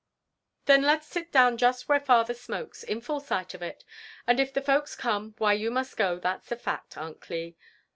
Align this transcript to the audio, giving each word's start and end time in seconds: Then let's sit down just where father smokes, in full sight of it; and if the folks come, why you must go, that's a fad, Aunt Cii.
Then 0.65 0.81
let's 0.81 1.05
sit 1.05 1.31
down 1.31 1.57
just 1.59 1.87
where 1.87 1.99
father 1.99 2.33
smokes, 2.33 2.81
in 2.81 3.01
full 3.01 3.19
sight 3.19 3.53
of 3.53 3.61
it; 3.61 3.83
and 4.25 4.39
if 4.39 4.51
the 4.51 4.59
folks 4.59 4.95
come, 4.95 5.35
why 5.37 5.53
you 5.53 5.69
must 5.69 5.95
go, 5.95 6.17
that's 6.17 6.51
a 6.51 6.55
fad, 6.57 6.81
Aunt 6.97 7.19
Cii. 7.21 7.55